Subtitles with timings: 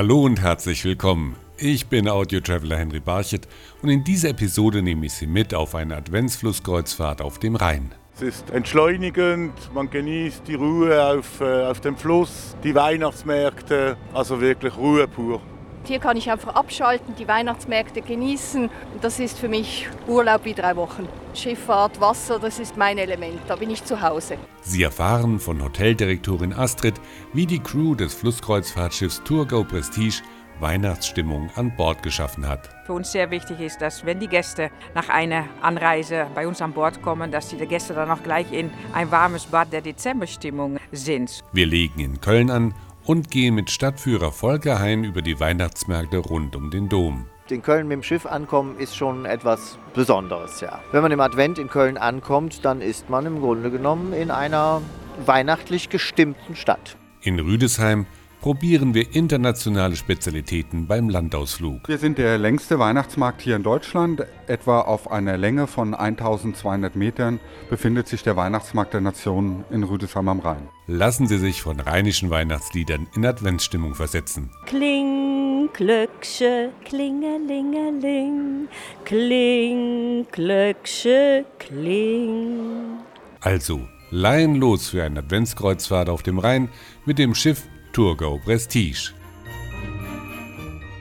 [0.00, 1.36] Hallo und herzlich willkommen.
[1.58, 3.46] Ich bin Audio-Traveler Henry Barchet
[3.82, 7.92] und in dieser Episode nehme ich Sie mit auf eine Adventsflusskreuzfahrt auf dem Rhein.
[8.14, 14.40] Es ist entschleunigend, man genießt die Ruhe auf, äh, auf dem Fluss, die Weihnachtsmärkte, also
[14.40, 15.42] wirklich Ruhe pur.
[15.90, 18.70] Hier kann ich einfach abschalten, die Weihnachtsmärkte genießen.
[19.00, 21.08] Das ist für mich Urlaub wie drei Wochen.
[21.34, 23.40] Schifffahrt, Wasser, das ist mein Element.
[23.48, 24.36] Da bin ich zu Hause.
[24.62, 26.94] Sie erfahren von Hoteldirektorin Astrid,
[27.32, 30.22] wie die Crew des Flusskreuzfahrtschiffs Tourgo Prestige
[30.60, 32.68] Weihnachtsstimmung an Bord geschaffen hat.
[32.86, 36.72] Für uns sehr wichtig ist, dass wenn die Gäste nach einer Anreise bei uns an
[36.72, 41.42] Bord kommen, dass die Gäste dann auch gleich in ein warmes Bad der Dezemberstimmung sind.
[41.52, 42.74] Wir legen in Köln an
[43.10, 47.26] und gehen mit Stadtführer Volker Hein über die Weihnachtsmärkte rund um den Dom.
[47.48, 50.80] In Köln mit dem Schiff ankommen ist schon etwas Besonderes, ja.
[50.92, 54.80] Wenn man im Advent in Köln ankommt, dann ist man im Grunde genommen in einer
[55.26, 56.96] weihnachtlich gestimmten Stadt.
[57.20, 58.06] In Rüdesheim
[58.40, 61.86] probieren wir internationale Spezialitäten beim Landausflug.
[61.88, 64.24] Wir sind der längste Weihnachtsmarkt hier in Deutschland.
[64.46, 70.28] Etwa auf einer Länge von 1200 Metern befindet sich der Weihnachtsmarkt der Nationen in Rüdesheim
[70.28, 70.68] am Rhein.
[70.86, 74.50] Lassen Sie sich von rheinischen Weihnachtsliedern in Adventsstimmung versetzen.
[74.66, 78.68] Kling, Glöcksche, klingelingeling,
[79.04, 82.98] kling, Glöcksche, kling.
[83.40, 86.70] Also, leihen los für eine Adventskreuzfahrt auf dem Rhein
[87.04, 87.62] mit dem Schiff
[88.00, 89.12] Tourgo Prestige.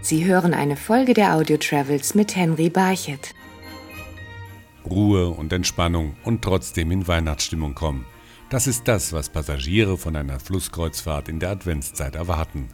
[0.01, 3.33] Sie hören eine Folge der Audio Travels mit Henry Barchet.
[4.83, 8.05] Ruhe und Entspannung und trotzdem in Weihnachtsstimmung kommen.
[8.49, 12.67] Das ist das, was Passagiere von einer Flusskreuzfahrt in der Adventszeit erwarten.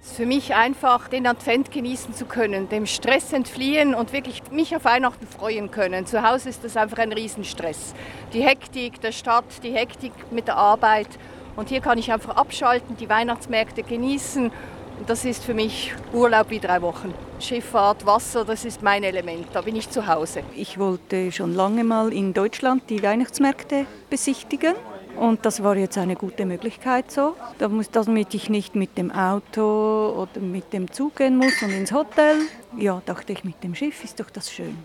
[0.00, 4.42] Es ist für mich einfach, den Advent genießen zu können, dem Stress entfliehen und wirklich
[4.52, 6.06] mich auf Weihnachten freuen können.
[6.06, 7.94] Zu Hause ist das einfach ein Riesenstress.
[8.32, 11.08] Die Hektik der Stadt, die Hektik mit der Arbeit.
[11.56, 14.50] Und hier kann ich einfach abschalten, die Weihnachtsmärkte genießen.
[14.98, 17.12] Und das ist für mich Urlaub wie drei Wochen.
[17.40, 19.46] Schifffahrt, Wasser, das ist mein Element.
[19.52, 20.42] Da bin ich zu Hause.
[20.54, 24.74] Ich wollte schon lange mal in Deutschland die Weihnachtsmärkte besichtigen.
[25.16, 30.40] Und das war jetzt eine gute Möglichkeit so, damit ich nicht mit dem Auto oder
[30.40, 32.36] mit dem Zug gehen muss und ins Hotel.
[32.78, 34.78] Ja, dachte ich, mit dem Schiff ist doch das schön.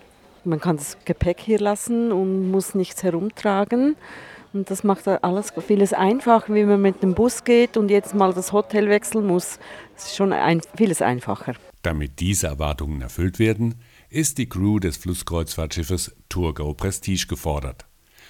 [0.43, 3.95] Man kann das Gepäck hier lassen und muss nichts herumtragen.
[4.53, 8.33] Und das macht alles vieles einfacher, wie man mit dem Bus geht und jetzt mal
[8.33, 9.59] das Hotel wechseln muss.
[9.95, 11.53] Das ist schon ein, vieles einfacher.
[11.83, 13.75] Damit diese Erwartungen erfüllt werden,
[14.09, 17.85] ist die Crew des Flusskreuzfahrtschiffes Tourgo Prestige gefordert.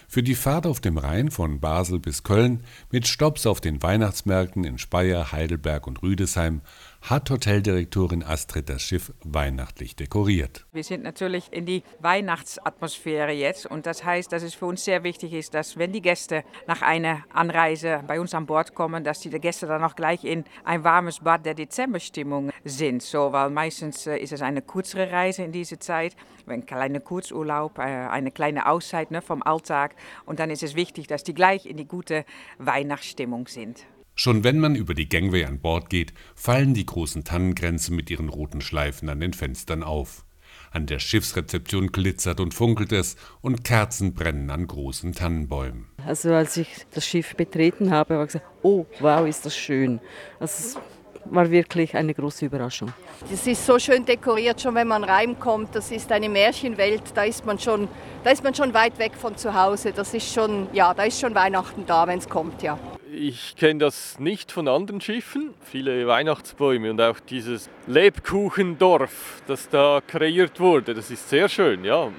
[0.09, 4.63] Für die Fahrt auf dem Rhein von Basel bis Köln mit Stopps auf den Weihnachtsmärkten
[4.63, 6.61] in Speyer, Heidelberg und Rüdesheim
[7.01, 10.65] hat Hoteldirektorin Astrid das Schiff weihnachtlich dekoriert.
[10.73, 15.03] Wir sind natürlich in die Weihnachtsatmosphäre jetzt und das heißt, dass es für uns sehr
[15.03, 19.19] wichtig ist, dass wenn die Gäste nach einer Anreise bei uns an Bord kommen, dass
[19.19, 23.01] die Gäste dann auch gleich in ein warmes Bad der Dezemberstimmung sind.
[23.01, 26.15] So, weil meistens äh, ist es eine kürzere Reise in dieser Zeit,
[26.47, 31.07] ein kleiner Kurzurlaub, äh, eine kleine Auszeit ne, vom Alltag und dann ist es wichtig,
[31.07, 32.25] dass die gleich in die gute
[32.57, 33.85] Weihnachtsstimmung sind.
[34.19, 38.29] Schon wenn man über die Gangway an Bord geht, fallen die großen Tannengrenzen mit ihren
[38.29, 40.25] roten Schleifen an den Fenstern auf.
[40.71, 45.85] An der Schiffsrezeption glitzert und funkelt es und Kerzen brennen an großen Tannenbäumen.
[46.03, 49.99] Also als ich das Schiff betreten habe, habe ich gesagt, oh wow, ist das schön.
[50.39, 50.77] Also es
[51.25, 52.91] war wirklich eine große Überraschung.
[53.31, 55.75] Es ist so schön dekoriert, schon wenn man reinkommt.
[55.75, 57.03] Das ist eine Märchenwelt.
[57.13, 57.87] Da ist man schon,
[58.23, 59.93] da ist man schon weit weg von zu Hause.
[59.95, 62.79] Das ist schon, ja, da ist schon Weihnachten da, wenn es kommt, ja.
[63.13, 65.53] Ich kenne das nicht von anderen Schiffen.
[65.63, 71.85] Viele Weihnachtsbäume und auch dieses Lebkuchendorf, das da kreiert wurde, das ist sehr schön.
[71.85, 72.09] Ja.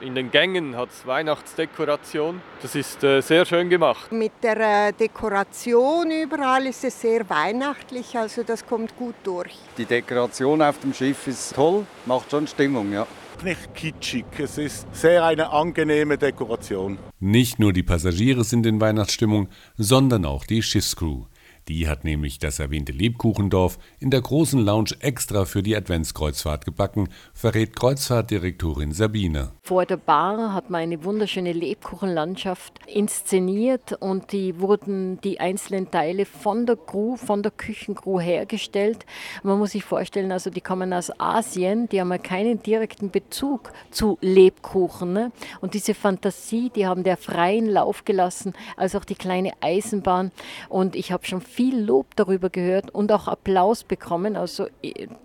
[0.00, 2.40] In den Gängen hat es Weihnachtsdekoration.
[2.62, 4.10] Das ist äh, sehr schön gemacht.
[4.10, 9.54] Mit der äh, Dekoration überall ist es sehr weihnachtlich, also das kommt gut durch.
[9.76, 13.06] Die Dekoration auf dem Schiff ist toll, macht schon Stimmung, ja
[13.42, 14.26] nicht kitschig.
[14.38, 16.98] Es ist sehr eine angenehme Dekoration.
[17.20, 21.24] Nicht nur die Passagiere sind in Weihnachtsstimmung, sondern auch die Schiffscrew.
[21.68, 27.10] Die hat nämlich das erwähnte Lebkuchendorf in der großen Lounge extra für die Adventskreuzfahrt gebacken,
[27.34, 29.52] verrät Kreuzfahrtdirektorin Sabine.
[29.62, 36.24] Vor der Bar hat man eine wunderschöne Lebkuchenlandschaft inszeniert und die wurden die einzelnen Teile
[36.24, 39.04] von der Crew, von der Küchencrew hergestellt.
[39.42, 43.72] Man muss sich vorstellen, also die kommen aus Asien, die haben ja keinen direkten Bezug
[43.90, 45.12] zu Lebkuchen.
[45.12, 45.32] Ne?
[45.60, 50.32] Und diese Fantasie, die haben der freien Lauf gelassen, als auch die kleine Eisenbahn.
[50.70, 54.68] Und ich habe schon viel Lob darüber gehört und auch Applaus bekommen, also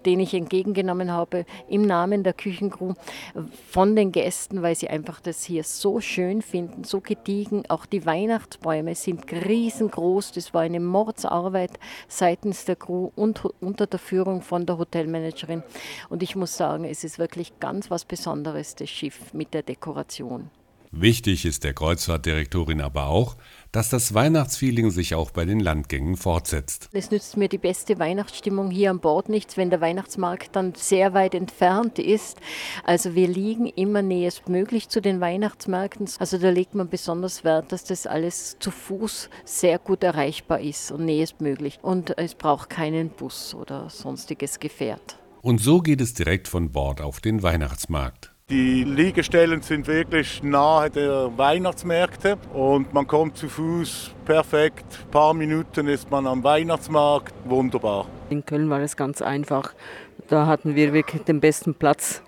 [0.03, 2.95] den ich entgegengenommen habe im Namen der Küchencrew
[3.69, 7.69] von den Gästen, weil sie einfach das hier so schön finden, so gediegen.
[7.69, 10.31] Auch die Weihnachtsbäume sind riesengroß.
[10.31, 11.77] Das war eine Mordsarbeit
[12.07, 15.61] seitens der Crew und unter der Führung von der Hotelmanagerin.
[16.09, 20.49] Und ich muss sagen, es ist wirklich ganz was Besonderes, das Schiff mit der Dekoration.
[20.95, 23.35] Wichtig ist der Kreuzfahrtdirektorin aber auch,
[23.73, 26.89] dass das Weihnachtsfeeling sich auch bei den Landgängen fortsetzt.
[26.93, 31.13] Es nützt mir die beste Weihnachtsstimmung hier an Bord nichts, wenn der Weihnachtsmarkt dann sehr
[31.15, 32.37] weit entfernt ist.
[32.83, 36.07] Also wir liegen immer nächstmöglich zu den Weihnachtsmärkten.
[36.19, 40.91] Also da legt man besonders Wert, dass das alles zu Fuß sehr gut erreichbar ist
[40.91, 41.79] und nächstmöglich.
[41.81, 45.17] Und es braucht keinen Bus oder sonstiges Gefährt.
[45.41, 48.32] Und so geht es direkt von Bord auf den Weihnachtsmarkt.
[48.49, 54.83] Die Liegestellen sind wirklich nahe der Weihnachtsmärkte und man kommt zu Fuß perfekt.
[55.05, 58.05] Ein paar Minuten ist man am Weihnachtsmarkt, wunderbar.
[58.29, 59.73] In Köln war es ganz einfach.
[60.27, 62.21] Da hatten wir wirklich den besten Platz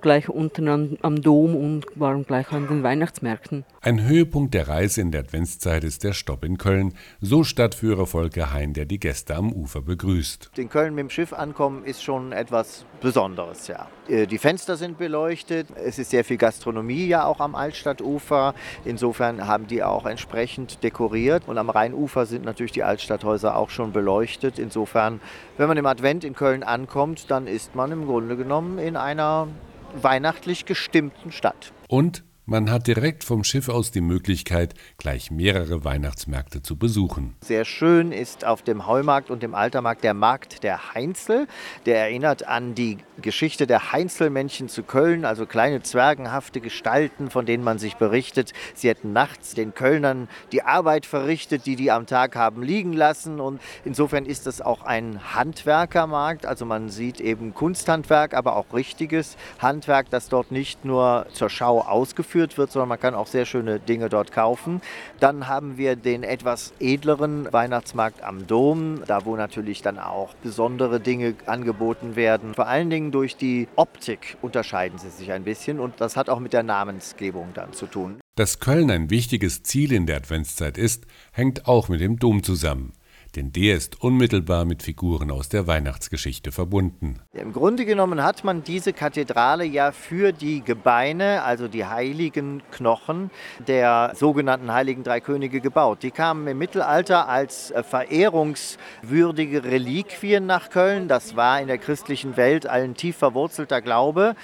[0.00, 3.64] gleich unten am, am Dom und waren gleich an den Weihnachtsmärkten.
[3.82, 8.52] Ein Höhepunkt der Reise in der Adventszeit ist der Stopp in Köln, so Stadtführer Volker
[8.52, 10.50] Hein, der die Gäste am Ufer begrüßt.
[10.56, 13.88] In Köln mit dem Schiff ankommen ist schon etwas Besonderes, ja.
[14.08, 18.54] Äh, die Fenster sind beleuchtet, es ist sehr viel Gastronomie ja auch am Altstadtufer.
[18.84, 23.92] Insofern haben die auch entsprechend dekoriert und am Rheinufer sind natürlich die Altstadthäuser auch schon
[23.92, 24.58] beleuchtet.
[24.58, 25.20] Insofern,
[25.56, 29.48] wenn man im Advent in Köln ankommt, dann ist man im Grunde genommen in einer
[29.94, 31.72] weihnachtlich gestimmten Stadt.
[31.88, 37.36] Und man hat direkt vom Schiff aus die Möglichkeit, gleich mehrere Weihnachtsmärkte zu besuchen.
[37.42, 41.46] Sehr schön ist auf dem Heumarkt und dem Altermarkt der Markt der Heinzel.
[41.86, 47.62] Der erinnert an die Geschichte der Heinzelmännchen zu Köln, also kleine zwergenhafte Gestalten, von denen
[47.62, 48.52] man sich berichtet.
[48.74, 53.38] Sie hätten nachts den Kölnern die Arbeit verrichtet, die die am Tag haben liegen lassen.
[53.38, 56.46] Und insofern ist es auch ein Handwerkermarkt.
[56.46, 61.82] Also man sieht eben Kunsthandwerk, aber auch richtiges Handwerk, das dort nicht nur zur Schau
[61.82, 64.80] ausgeführt geführt wird, sondern man kann auch sehr schöne Dinge dort kaufen.
[65.18, 71.00] Dann haben wir den etwas edleren Weihnachtsmarkt am Dom, da wo natürlich dann auch besondere
[71.00, 72.54] Dinge angeboten werden.
[72.54, 76.40] Vor allen Dingen durch die Optik unterscheiden sie sich ein bisschen und das hat auch
[76.40, 78.20] mit der Namensgebung dann zu tun.
[78.36, 82.92] Dass Köln ein wichtiges Ziel in der Adventszeit ist, hängt auch mit dem Dom zusammen
[83.30, 87.20] denn der ist unmittelbar mit Figuren aus der Weihnachtsgeschichte verbunden.
[87.32, 93.30] Im Grunde genommen hat man diese Kathedrale ja für die Gebeine, also die heiligen Knochen
[93.66, 96.02] der sogenannten Heiligen Drei Könige gebaut.
[96.02, 101.08] Die kamen im Mittelalter als äh, verehrungswürdige Reliquien nach Köln.
[101.08, 104.34] Das war in der christlichen Welt ein tief verwurzelter Glaube.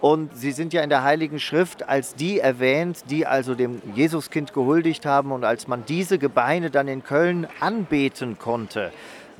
[0.00, 4.54] Und sie sind ja in der Heiligen Schrift als die erwähnt, die also dem Jesuskind
[4.54, 5.30] gehuldigt haben.
[5.30, 8.92] Und als man diese Gebeine dann in Köln anbeten konnte,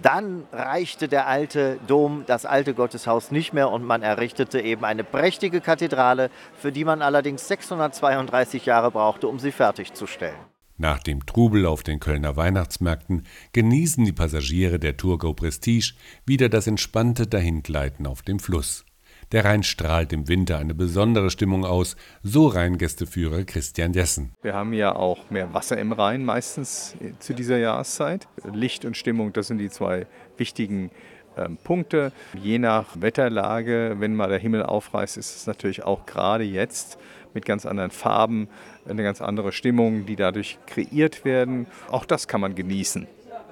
[0.03, 5.05] dann reichte der alte Dom, das alte Gotteshaus nicht mehr und man errichtete eben eine
[5.05, 10.39] prächtige Kathedrale, für die man allerdings 632 Jahre brauchte, um sie fertigzustellen.
[10.79, 15.93] Nach dem Trubel auf den Kölner Weihnachtsmärkten genießen die Passagiere der Tourgo Prestige
[16.25, 18.87] wieder das entspannte Dahingleiten auf dem Fluss.
[19.33, 21.95] Der Rhein strahlt im Winter eine besondere Stimmung aus,
[22.25, 24.33] so Rheingästeführer Christian Jessen.
[24.43, 28.27] Wir haben ja auch mehr Wasser im Rhein meistens zu dieser Jahreszeit.
[28.53, 30.91] Licht und Stimmung, das sind die zwei wichtigen
[31.37, 32.11] ähm, Punkte.
[32.43, 36.99] Je nach Wetterlage, wenn mal der Himmel aufreißt, ist es natürlich auch gerade jetzt
[37.33, 38.49] mit ganz anderen Farben
[38.89, 41.69] eine ganz andere Stimmung, die dadurch kreiert werden.
[41.89, 43.07] Auch das kann man genießen.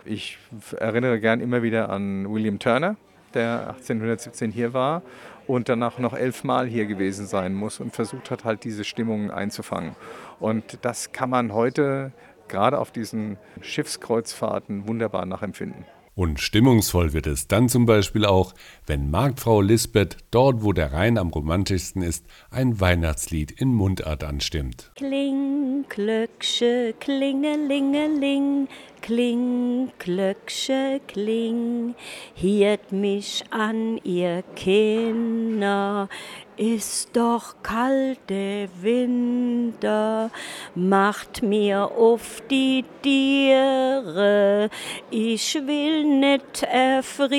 [0.05, 0.39] Ich
[0.77, 2.97] erinnere gern immer wieder an William Turner,
[3.33, 5.03] der 1817 hier war
[5.49, 9.97] und danach noch elfmal hier gewesen sein muss und versucht hat, halt diese Stimmungen einzufangen.
[10.39, 12.13] Und das kann man heute
[12.47, 15.85] gerade auf diesen Schiffskreuzfahrten wunderbar nachempfinden.
[16.15, 18.53] Und stimmungsvoll wird es dann zum Beispiel auch,
[18.87, 24.91] wenn Marktfrau Lisbeth dort, wo der Rhein am romantischsten ist, ein Weihnachtslied in Mundart anstimmt.
[24.97, 28.67] Kling, Glöcksche, klingelingeling,
[29.09, 31.95] Kling, Glöcksche, kling,
[32.35, 36.11] hiert mich an, ihr Kinder,
[36.59, 40.31] ist doch kalte Winter,
[40.75, 44.69] macht mir auf die Tiere,
[45.11, 47.39] ich will nicht erfriere.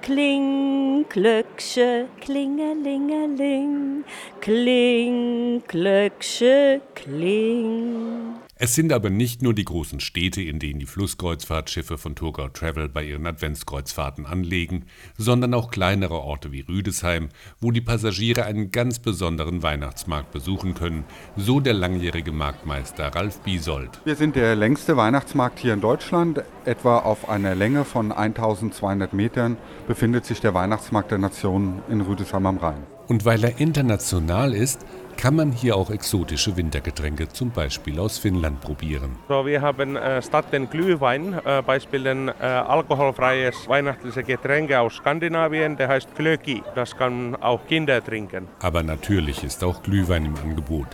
[0.00, 4.04] Kling, Glöcksche, klingelingeling,
[4.40, 8.41] kling, Glöcksche, kling.
[8.64, 12.88] Es sind aber nicht nur die großen Städte, in denen die Flusskreuzfahrtschiffe von Thurgau Travel
[12.88, 14.84] bei ihren Adventskreuzfahrten anlegen,
[15.18, 21.02] sondern auch kleinere Orte wie Rüdesheim, wo die Passagiere einen ganz besonderen Weihnachtsmarkt besuchen können,
[21.36, 24.00] so der langjährige Marktmeister Ralf Biesold.
[24.04, 26.44] Wir sind der längste Weihnachtsmarkt hier in Deutschland.
[26.64, 29.56] Etwa auf einer Länge von 1200 Metern
[29.88, 32.86] befindet sich der Weihnachtsmarkt der Nationen in Rüdesheim am Rhein.
[33.08, 38.60] Und weil er international ist, kann man hier auch exotische Wintergetränke, zum Beispiel aus Finnland,
[38.60, 39.16] probieren.
[39.28, 45.76] So, wir haben äh, statt den Glühwein äh, beispielsweise äh, alkoholfreies weihnachtliches Getränk aus Skandinavien,
[45.76, 46.62] der heißt Glöki.
[46.74, 48.48] Das kann auch Kinder trinken.
[48.60, 50.88] Aber natürlich ist auch Glühwein im Angebot.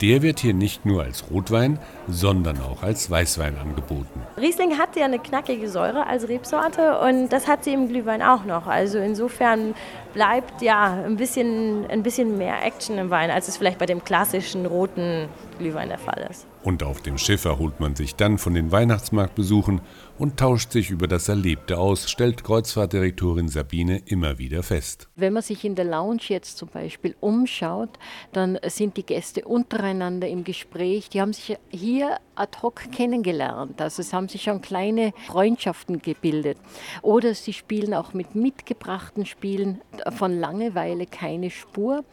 [0.00, 1.78] Der wird hier nicht nur als Rotwein,
[2.08, 4.22] sondern auch als Weißwein angeboten.
[4.36, 8.44] Riesling hat ja eine knackige Säure als Rebsorte und das hat sie im Glühwein auch
[8.44, 8.66] noch.
[8.66, 9.74] Also insofern
[10.14, 14.02] bleibt ja ein bisschen, ein bisschen mehr Action im Wein, als es vielleicht bei dem
[14.02, 15.28] klassischen roten
[15.58, 16.46] Glühwein der Fall ist.
[16.62, 19.82] Und auf dem Schiff erholt man sich dann von den Weihnachtsmarktbesuchen
[20.16, 25.08] und tauscht sich über das Erlebte aus, stellt Kreuzfahrtdirektorin Sabine immer wieder fest.
[25.14, 27.90] Wenn man sich in der Lounge jetzt zum Beispiel umschaut,
[28.32, 31.10] dann sind die Gäste untereinander im Gespräch.
[31.10, 33.80] Die haben sich hier ad hoc kennengelernt.
[33.80, 36.58] Also es haben sich schon kleine Freundschaften gebildet.
[37.02, 39.80] Oder sie spielen auch mit mitgebrachten Spielen
[40.16, 42.04] von Langeweile keine Spur.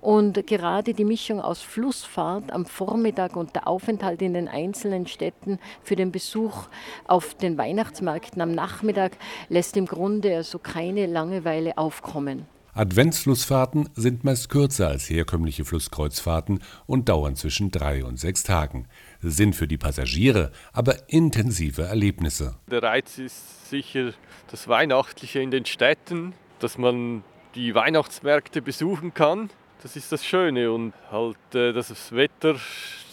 [0.00, 5.58] Und gerade die Mischung aus Flussfahrt am Vormittag und der Aufenthalt in den einzelnen Städten
[5.82, 6.68] für den Besuch
[7.06, 9.16] auf den Weihnachtsmärkten am Nachmittag
[9.48, 12.46] lässt im Grunde also keine Langeweile aufkommen.
[12.72, 18.86] Adventsflussfahrten sind meist kürzer als herkömmliche Flusskreuzfahrten und dauern zwischen drei und sechs Tagen,
[19.22, 22.54] sind für die Passagiere aber intensive Erlebnisse.
[22.70, 24.12] Der Reiz ist sicher
[24.50, 27.22] das Weihnachtliche in den Städten, dass man
[27.54, 29.50] die Weihnachtsmärkte besuchen kann.
[29.82, 32.56] Das ist das Schöne und halt äh, das Wetter,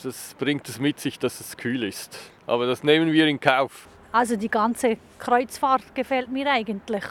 [0.03, 2.17] das bringt es mit sich, dass es kühl ist.
[2.45, 3.87] Aber das nehmen wir in Kauf.
[4.11, 7.03] Also die ganze Kreuzfahrt gefällt mir eigentlich.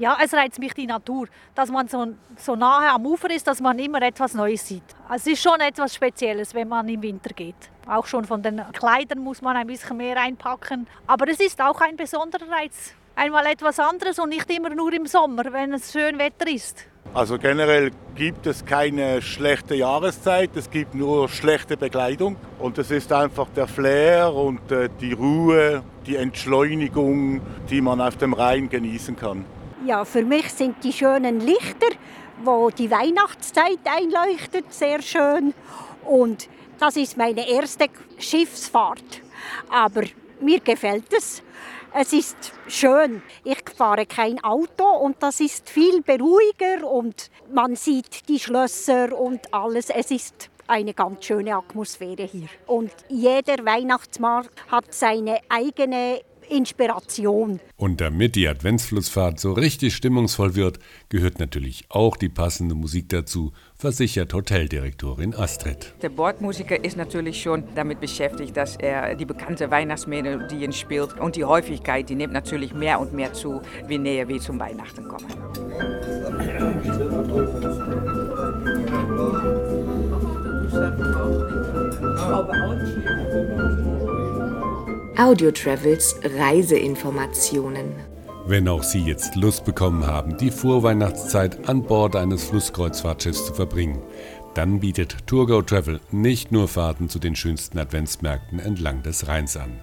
[0.00, 3.60] Ja, es reizt mich die Natur, dass man so, so nahe am Ufer ist, dass
[3.60, 4.82] man immer etwas Neues sieht.
[5.14, 7.54] Es ist schon etwas Spezielles, wenn man im Winter geht.
[7.86, 10.86] Auch schon von den Kleidern muss man ein bisschen mehr einpacken.
[11.06, 12.94] Aber es ist auch ein besonderer Reiz.
[13.14, 16.86] Einmal etwas anderes und nicht immer nur im Sommer, wenn es schön Wetter ist.
[17.12, 22.36] Also generell gibt es keine schlechte Jahreszeit, es gibt nur schlechte Bekleidung.
[22.58, 28.16] Und es ist einfach der Flair und äh, die Ruhe, die Entschleunigung, die man auf
[28.16, 29.44] dem Rhein genießen kann.
[29.86, 31.88] Ja, für mich sind die schönen Lichter,
[32.44, 35.54] wo die Weihnachtszeit einleuchtet, sehr schön.
[36.04, 37.86] Und das ist meine erste
[38.18, 39.22] Schiffsfahrt.
[39.70, 40.02] Aber
[40.40, 41.42] mir gefällt es.
[41.94, 43.22] Es ist schön.
[43.42, 49.52] Ich fahre kein Auto und das ist viel beruhiger und man sieht die Schlösser und
[49.52, 49.88] alles.
[49.88, 52.48] Es ist eine ganz schöne Atmosphäre hier.
[52.66, 57.60] Und jeder Weihnachtsmarkt hat seine eigene Inspiration.
[57.76, 60.78] Und damit die Adventsflussfahrt so richtig stimmungsvoll wird,
[61.08, 65.94] gehört natürlich auch die passende Musik dazu, versichert Hoteldirektorin Astrid.
[66.02, 71.18] Der Bordmusiker ist natürlich schon damit beschäftigt, dass er die bekannte Weihnachtsmelodien spielt.
[71.18, 75.08] Und die Häufigkeit, die nimmt natürlich mehr und mehr zu, wie näher wir zum Weihnachten
[75.08, 75.26] kommen.
[85.20, 87.92] Audio Travels Reiseinformationen.
[88.46, 93.98] Wenn auch Sie jetzt Lust bekommen haben, die Vorweihnachtszeit an Bord eines Flusskreuzfahrtschiffs zu verbringen,
[94.54, 99.78] dann bietet Tourgo Travel nicht nur Fahrten zu den schönsten Adventsmärkten entlang des Rheins an.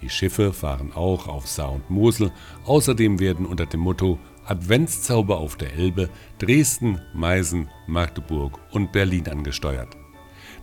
[0.00, 2.32] Die Schiffe fahren auch auf Saar und Mosel.
[2.64, 6.08] Außerdem werden unter dem Motto Adventszauber auf der Elbe
[6.38, 9.99] Dresden, Meißen, Magdeburg und Berlin angesteuert.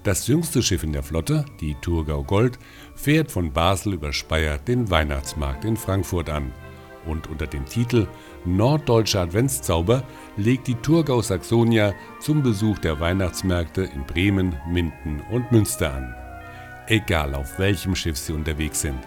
[0.04, 2.60] Das jüngste Schiff in der Flotte, die Thurgau Gold,
[2.96, 6.54] fährt von Basel über Speyer den Weihnachtsmarkt in Frankfurt an.
[7.06, 8.08] Und unter dem Titel
[8.46, 10.04] Norddeutscher Adventszauber
[10.36, 16.16] legt die Thurgau Saxonia zum Besuch der Weihnachtsmärkte in Bremen, Minden und Münster an.
[16.88, 19.00] Egal auf welchem Schiff Sie unterwegs sind,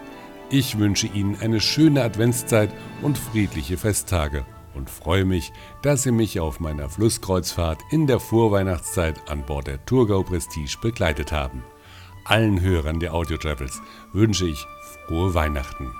[0.49, 2.69] ich wünsche Ihnen eine schöne Adventszeit
[3.01, 5.51] und friedliche Festtage und freue mich,
[5.81, 11.31] dass Sie mich auf meiner Flusskreuzfahrt in der Vorweihnachtszeit an Bord der Thurgau Prestige begleitet
[11.31, 11.63] haben.
[12.25, 13.81] Allen Hörern der Audio Travels
[14.13, 14.65] wünsche ich
[15.07, 15.91] frohe Weihnachten.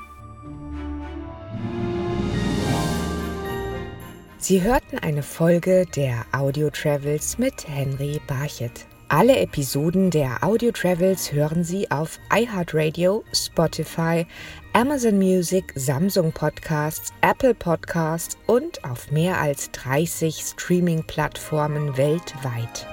[4.38, 8.88] Sie hörten eine Folge der Audio Travels mit Henry Barchet.
[9.14, 14.26] Alle Episoden der Audio Travels hören Sie auf iHeartRadio, Spotify,
[14.72, 22.88] Amazon Music, Samsung Podcasts, Apple Podcasts und auf mehr als 30 Streaming-Plattformen weltweit.